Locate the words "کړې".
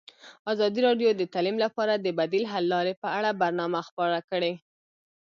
4.29-4.53